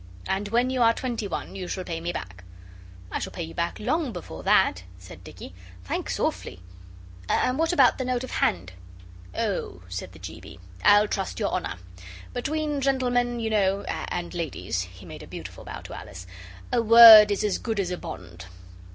And 0.25 0.47
when 0.47 0.71
you 0.71 0.81
are 0.81 0.95
twenty 0.95 1.27
one 1.27 1.55
you 1.55 1.67
shall 1.67 1.83
pay 1.83 2.01
me 2.01 2.11
back.' 2.11 2.43
'I 3.11 3.19
shall 3.19 3.31
pay 3.31 3.43
you 3.43 3.53
back 3.53 3.77
long 3.79 4.11
before 4.11 4.41
that,' 4.41 4.81
said 4.97 5.23
Dicky. 5.23 5.53
'Thanks, 5.83 6.19
awfully! 6.19 6.59
And 7.29 7.59
what 7.59 7.71
about 7.71 7.99
the 7.99 8.03
note 8.05 8.23
of 8.23 8.31
hand?' 8.31 8.73
'Oh,' 9.35 9.83
said 9.89 10.13
the 10.13 10.17
G. 10.17 10.41
B., 10.41 10.59
'I'll 10.83 11.07
trust 11.07 11.37
to 11.37 11.43
your 11.43 11.51
honour. 11.51 11.75
Between 12.33 12.81
gentlemen, 12.81 13.39
you 13.39 13.51
know 13.51 13.81
and 13.83 14.33
ladies' 14.33 14.81
he 14.81 15.05
made 15.05 15.21
a 15.21 15.27
beautiful 15.27 15.63
bow 15.65 15.81
to 15.81 15.93
Alice 15.93 16.25
'a 16.71 16.81
word 16.81 17.29
is 17.29 17.43
as 17.43 17.59
good 17.59 17.79
as 17.79 17.91
a 17.91 17.97
bond. 17.99 18.47